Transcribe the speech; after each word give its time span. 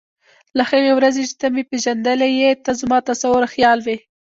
له 0.57 0.63
هغې 0.71 0.91
ورځې 0.95 1.21
چې 1.29 1.35
ته 1.39 1.47
مې 1.53 1.63
پېژندلی 1.69 2.31
یې 2.41 2.49
ته 2.63 2.71
زما 2.81 2.97
تصور 3.09 3.41
او 3.45 3.51
خیال 3.53 3.79
وې. 3.85 3.97